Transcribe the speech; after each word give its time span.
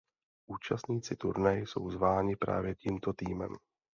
Účastníci 0.49 1.15
turnaje 1.15 1.59
jsou 1.61 1.91
zváni 1.91 2.35
právě 2.35 2.75
tímto 2.75 3.13
týmem. 3.13 3.55